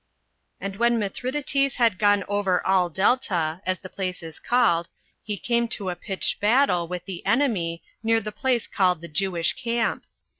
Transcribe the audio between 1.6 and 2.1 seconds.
had